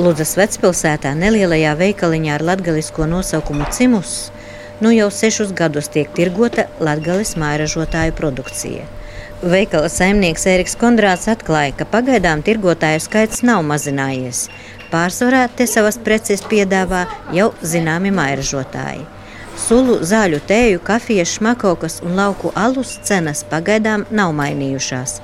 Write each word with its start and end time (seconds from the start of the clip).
Ludzas 0.00 0.36
vecpilsētā 0.38 1.14
nelielajā 1.18 1.72
veikaliņā 1.76 2.36
ar 2.38 2.44
latgalisko 2.52 3.08
nosaukumu 3.10 3.66
Cimus 3.74 4.30
nu 4.80 4.90
jau 4.92 5.10
sešus 5.10 5.52
gadus 5.52 5.88
tiek 5.92 6.08
tirgota 6.16 6.64
latgalis 6.80 7.34
mairažotāju 7.36 8.14
produkcija. 8.16 8.86
Veikala 9.42 9.88
saimnieks 9.92 10.46
Eriks 10.48 10.76
Kondrāts 10.80 11.28
atklāja, 11.32 11.74
ka 11.76 11.86
pagaidām 11.88 12.42
tirgotāju 12.44 13.00
skaits 13.04 13.44
nav 13.44 13.62
mazinājies. 13.68 14.48
Pārsvarā 14.92 15.46
te 15.56 15.66
savas 15.68 16.00
preces 16.04 16.42
piedāvā 16.48 17.06
jau 17.36 17.50
zināmi 17.62 18.12
mairažotāji. 18.16 19.04
Sulu, 19.60 19.98
zāļu 20.04 20.40
tēju, 20.48 20.80
kafijas, 20.84 21.36
šmakokas 21.36 22.00
un 22.04 22.16
lauku 22.16 22.52
alus 22.56 22.96
cenas 23.04 23.44
pagaidām 23.48 24.06
nav 24.10 24.32
mainījušās. 24.36 25.18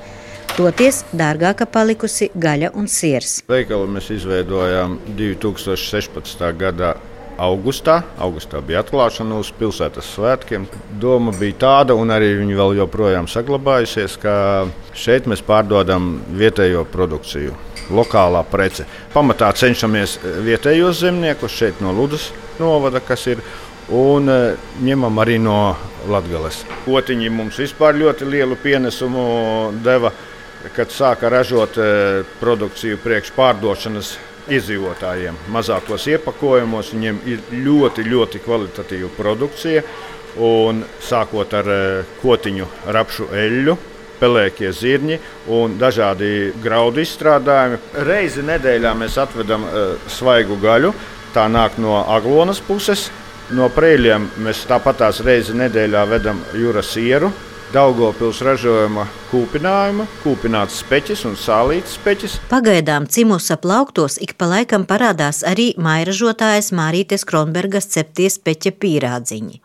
Toties 0.56 1.02
dārgāka 1.12 1.66
palikusi 1.68 2.30
gaļa 2.32 2.70
un 2.80 2.86
siers. 2.88 3.42
Veikalu 3.44 3.90
mēs 3.92 4.06
izveidojām 4.14 4.94
2016. 5.18 6.44
gadā 6.56 6.94
augustā. 7.36 7.98
Augustā 8.16 8.62
bija 8.64 8.80
atklāšana 8.80 9.36
uz 9.36 9.50
pilsētas 9.58 10.06
svētkiem. 10.14 10.64
Doma 10.96 11.34
bija 11.36 11.58
tāda, 11.60 11.92
un 12.00 12.08
arī 12.14 12.30
viņa 12.38 12.56
vēl 12.56 12.72
joprojām 12.78 13.28
saglabājusies, 13.28 14.14
ka 14.22 14.36
šeit 14.96 15.28
mēs 15.28 15.42
pārdodam 15.44 16.22
vietējo 16.40 16.86
produkciju. 16.88 17.52
Lokālā 17.92 18.40
prece. 18.48 18.86
Pamatā 19.12 19.50
cenšamies 19.60 20.16
vietējos 20.46 21.02
zemniekus 21.02 21.52
šeit 21.52 21.82
no 21.84 21.92
Ludus 21.92 22.30
novada, 22.56 23.02
kas 23.04 23.26
ir 23.28 23.44
un 23.92 24.32
e, 24.32 24.38
ņemam 24.88 25.20
arī 25.20 25.36
no 25.36 25.76
Latvijas. 26.08 26.62
Potiņi 26.86 27.28
mums 27.30 27.60
vispār 27.60 28.00
ļoti 28.00 28.30
lielu 28.32 28.56
pienesumu 28.64 29.26
deva, 29.84 30.14
kad 30.74 30.90
sāka 30.94 31.30
ražot 31.30 31.78
e, 31.78 31.90
produkciju 32.40 32.98
priekš 33.04 33.30
pārdošanas 33.36 34.16
izdzīvotājiem. 34.52 35.36
Mazākos 35.52 36.06
iepakojumos 36.10 36.92
viņiem 36.94 37.18
ir 37.28 37.42
ļoti, 37.52 38.06
ļoti 38.06 38.42
kvalitatīva 38.44 39.10
produkcija. 39.16 39.82
Un 40.36 40.82
sākot 41.00 41.54
ar 41.56 41.68
eh, 41.72 42.16
kotiņu, 42.20 42.66
rapšu 42.92 43.30
eļļu, 43.32 43.76
pelēkie 44.20 44.68
zirņi 44.72 45.16
un 45.56 45.78
dažādi 45.80 46.50
graudu 46.60 47.00
izstrādājumi. 47.00 47.78
Reizi 48.04 48.44
nedēļā 48.44 48.92
mēs 48.96 49.16
atvedam 49.20 49.64
uh, 49.64 50.08
svaigu 50.08 50.56
gaļu. 50.60 50.92
Tā 51.34 51.46
nāk 51.52 51.76
no 51.80 51.98
aglonas 52.00 52.62
puses. 52.64 53.10
No 53.52 53.68
prēļiem 53.72 54.30
mēs 54.44 54.64
tāpatās 54.68 55.20
reizi 55.24 55.56
nedēļā 55.56 56.04
vedam 56.10 56.40
jūras 56.56 56.88
sieru, 56.96 57.28
Daugopils 57.74 58.38
ražojuma 58.46 59.08
kūpinājuma, 59.26 60.04
kūpināts 60.22 60.76
speķis 60.84 61.24
un 61.26 61.32
sālītas 61.34 61.96
speķis. 61.96 62.36
Pagaidām 62.46 63.08
cimusa 63.10 63.56
plauktos 63.58 64.20
ik 64.22 64.36
pa 64.38 64.46
laikam 64.52 64.84
parādās 64.86 65.42
arī 65.42 65.72
mairažotājas 65.74 66.70
Mārītes 66.78 67.26
Kronbergas 67.26 67.90
cepties 67.90 68.38
peķa 68.38 68.70
pīrādziņi. 68.78 69.58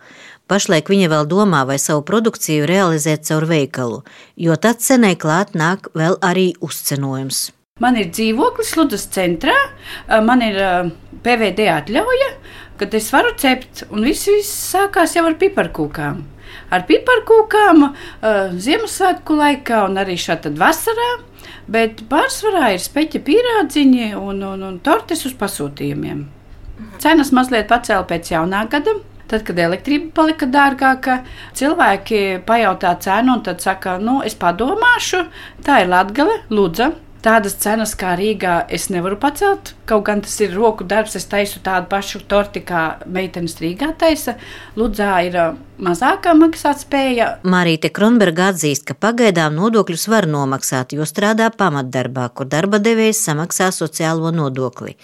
Pašlaik 0.49 0.89
viņa 0.89 1.11
vēl 1.13 1.29
domā, 1.29 1.61
vai 1.69 1.77
savu 1.77 2.01
produkciju 2.09 2.65
realizēt 2.65 3.29
caur 3.29 3.45
veikalu, 3.45 4.01
jo 4.33 4.57
tad 4.57 4.81
cenai 4.81 5.13
klāt 5.13 5.53
nāk 5.53 5.91
vēl 5.93 6.17
arī 6.25 6.49
uzcenojums. 6.57 7.51
Man 7.85 8.01
ir 8.01 8.09
dzīvoklis 8.09 8.75
Ludus 8.81 9.05
centrā, 9.13 9.53
man 10.25 10.41
ir 10.41 10.57
PVD 11.21 11.69
atļauja, 11.77 12.33
kad 12.81 12.97
es 12.97 13.13
varu 13.13 13.37
cept, 13.37 13.85
un 13.93 14.09
viss, 14.09 14.25
viss 14.25 14.69
sākās 14.73 15.13
jau 15.15 15.29
ar 15.29 15.37
piparkūkām 15.37 16.23
ar 16.71 16.85
piparkūkām 16.89 17.83
uh, 17.85 17.93
Ziemassvētku 18.55 19.37
laikā 19.37 19.85
un 19.89 19.99
arī 20.01 20.17
šādi 20.19 20.53
vasarā. 20.59 21.11
Bet 21.71 22.03
pārsvarā 22.11 22.73
ir 22.75 22.81
speķa 22.83 23.21
pīrādziņi 23.27 24.11
un, 24.17 24.41
un, 24.43 24.63
un 24.67 24.79
tortes 24.83 25.23
uz 25.29 25.35
pasūtījumiem. 25.39 26.25
Cenas 27.01 27.31
mazliet 27.35 27.69
pacēla 27.69 28.05
pēc 28.09 28.33
jaunā 28.33 28.65
gada. 28.71 28.97
Tad, 29.31 29.45
kad 29.47 29.59
elektrība 29.63 30.09
palika 30.17 30.47
dārgāka, 30.51 31.21
cilvēki 31.55 32.41
pajautā 32.43 32.97
cenu 32.99 33.37
un 33.37 33.43
tad 33.45 33.63
saka, 33.63 33.93
nu, 34.03 34.17
es 34.27 34.35
padomāšu, 34.35 35.21
tā 35.63 35.77
ir 35.85 35.87
Latgale, 35.93 36.41
Lūdza, 36.51 36.89
Tādas 37.21 37.53
cenas 37.61 37.91
kā 37.93 38.15
Rīgā 38.17 38.63
es 38.73 38.87
nevaru 38.89 39.13
pacelt. 39.21 39.75
Kaut 39.85 40.07
gan 40.07 40.23
tas 40.25 40.33
ir 40.41 40.55
roku 40.57 40.87
darbs, 40.89 41.13
es 41.19 41.27
taisu 41.29 41.59
tādu 41.61 41.85
pašu 41.91 42.23
torti 42.25 42.63
kā 42.65 42.95
meitenes 43.05 43.59
Rīgā 43.61 43.91
taisa. 44.01 44.39
Ludzā 44.73 45.11
ir 45.27 45.37
mazākā 45.77 46.33
maksātspēja. 46.39 47.27
Marīte 47.45 47.91
Kronberga 47.93 48.49
atzīst, 48.55 48.87
ka 48.89 48.97
pagaidām 48.97 49.53
nodokļus 49.53 50.07
var 50.09 50.25
nomaksāt, 50.25 50.97
jo 50.97 51.05
strādā 51.05 51.51
pamatdarbā, 51.53 52.25
kur 52.33 52.49
darba 52.49 52.81
devējs 52.81 53.21
samaksā 53.29 53.69
sociālo 53.69 54.33
nodokli. 54.33 54.97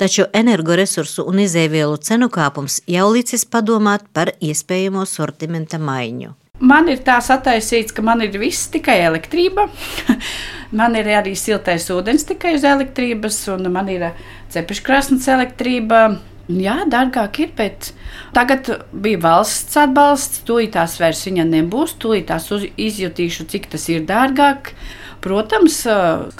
Taču 0.00 0.24
energoresursu 0.32 1.26
un 1.28 1.44
izēvielu 1.44 2.00
cenu 2.00 2.30
kāpums 2.32 2.80
jau 2.88 3.10
licis 3.12 3.44
padomāt 3.44 4.08
par 4.16 4.32
iespējamo 4.40 5.04
sortimenta 5.04 5.76
maiņu. 5.76 6.32
Man 6.58 6.88
ir 6.90 7.04
tā 7.06 7.20
sataisīts, 7.22 7.92
ka 7.94 8.02
man 8.02 8.24
ir 8.24 8.32
viss 8.40 8.70
tikai 8.72 8.96
elektrība. 9.04 9.68
man 10.72 10.96
ir 10.98 11.08
arī 11.18 11.34
siltais 11.38 11.88
ūdens 11.92 12.26
tikai 12.28 12.56
uz 12.58 12.66
elektrības, 12.68 13.40
un 13.54 13.70
man 13.72 13.88
ir 13.92 14.10
cepeškrāsnes 14.54 15.28
elektrība. 15.34 16.18
Jā, 16.48 16.78
dārgāk 16.88 17.42
ir, 17.44 17.50
bet 17.56 17.90
tagad 18.32 18.70
bija 18.92 19.20
valsts 19.20 19.76
atbalsts. 19.76 20.40
Tūlītās 20.48 20.94
vairs 21.00 21.26
viņa 21.26 21.44
nebūs, 21.44 21.98
tūlītās 22.00 22.48
izjutīšu, 22.72 23.44
cik 23.52 23.68
tas 23.74 23.84
ir 23.92 24.06
dārgāk. 24.08 24.72
Protams, 25.20 25.82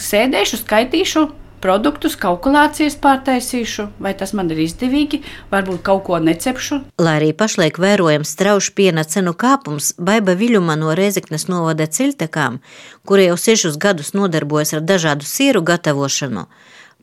sēdēšu, 0.00 0.62
skaitīšu 0.62 1.27
produktus, 1.62 2.16
kalkulācijas 2.20 2.96
pārtaisīšu, 3.02 3.88
vai 4.02 4.14
tas 4.19 4.34
man 4.36 4.50
ir 4.54 4.62
izdevīgi, 4.64 5.22
varbūt 5.52 5.82
kaut 5.86 6.04
ko 6.08 6.19
necepšu. 6.22 6.80
Lai 7.02 7.16
arī 7.20 7.30
pašlaik 7.36 7.80
vērojams 7.82 8.34
strauši 8.36 8.74
piena 8.78 9.04
cenu 9.04 9.34
kāpums, 9.38 9.92
Baiba 9.98 10.36
Viļuma 10.38 10.78
no 10.80 10.94
Rezeknes 10.98 11.48
novada 11.50 11.86
ciltekām, 11.86 12.60
kura 13.06 13.30
jau 13.30 13.38
sešus 13.41 13.78
gadus 13.80 14.14
nodarbojas 14.14 14.76
ar 14.78 14.84
dažādu 14.86 15.26
sieru 15.28 15.64
gatavošanu, 15.66 16.48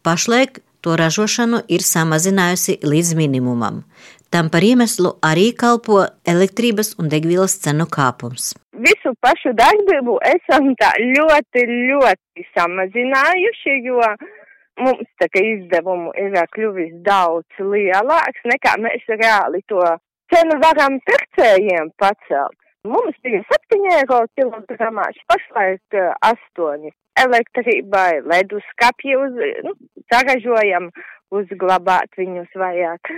pašlaik 0.04 0.62
to 0.86 0.94
ražošanu 1.00 1.64
ir 1.68 1.82
samazinājusi 1.82 2.78
līdz 2.86 3.16
minimumam. 3.18 3.82
Tam 4.30 4.50
par 4.54 4.66
iemeslu 4.68 5.16
arī 5.24 5.48
kalpo 5.58 6.04
elektrības 6.28 6.96
un 7.00 7.10
degvielas 7.14 7.56
cenu 7.64 7.88
kāpums. 7.98 8.54
Visu 8.86 9.14
pašu 9.24 9.54
darbību 9.58 10.18
esam 10.30 10.74
tā 10.82 10.90
ļoti, 11.02 11.64
ļoti 11.90 12.48
samazinājuši, 12.58 13.76
jo 13.88 14.02
mums 14.82 15.08
tā 15.22 15.30
kā 15.32 15.44
izdevumu 15.54 16.12
ir 16.20 16.36
kļuvis 16.56 16.94
daudz 17.06 17.64
lielāks 17.74 18.46
nekā 18.52 18.76
mēs 18.84 19.08
reāli 19.12 19.64
to 19.72 19.82
cenu 20.34 20.60
varam 20.64 21.00
pircējiem 21.08 21.92
pacelt. 22.02 22.58
Mums 22.86 23.18
bija 23.26 23.42
7 23.50 23.88
eiro 23.96 24.20
kilogramā, 24.38 25.08
pašlaik 25.32 26.00
8. 26.28 26.92
Elektrībai, 27.24 28.22
leduskapji 28.28 29.16
uz, 29.18 29.38
nu, 29.66 29.72
saražojam 30.12 30.92
uzglabāt 31.40 32.18
viņus 32.18 32.58
vajag, 32.60 33.12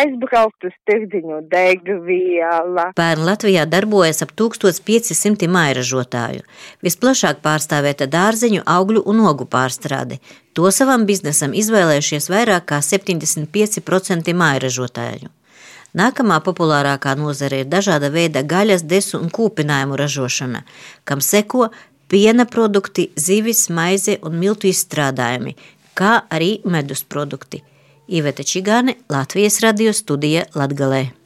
aizbraukt 0.00 0.68
uz 0.68 0.76
tirdziņu 0.88 1.40
degviela. 1.52 2.90
Pērn 2.98 3.24
Latvijā 3.28 3.66
darbojas 3.70 4.24
ap 4.26 4.34
1500 4.38 5.48
mairažotāju. 5.50 6.46
Visplašāk 6.86 7.42
pārstāvēta 7.44 8.08
dārzeņu, 8.10 8.64
augļu 8.66 9.04
un 9.10 9.24
ogu 9.30 9.48
pārstrāde. 9.50 10.20
To 10.58 10.70
savam 10.74 11.06
biznesam 11.08 11.54
izvēlējušies 11.56 12.30
vairāk 12.32 12.70
kā 12.72 12.80
75% 12.84 14.34
mairažotāju. 14.34 15.30
Nākamā 15.96 16.36
populārākā 16.46 17.16
nozare 17.18 17.64
ir 17.64 17.70
dažāda 17.70 18.12
veida 18.14 18.44
gaļas, 18.46 18.84
desu 18.86 19.18
un 19.18 19.30
kūpinājumu 19.34 19.98
ražošana, 19.98 20.62
kam 21.04 21.22
seko 21.24 21.70
piena 22.10 22.46
produkti, 22.46 23.08
zivis, 23.18 23.68
maize 23.74 24.16
un 24.22 24.38
miltu 24.38 24.70
izstrādājumi, 24.70 25.56
kā 25.94 26.20
arī 26.30 26.58
medus 26.64 27.04
produkti. 27.04 27.62
Iveta 28.10 28.42
Čigāne, 28.42 28.96
Latvijas 29.08 29.60
radio 29.62 29.92
studija 29.94 30.44
Latgalē. 30.54 31.19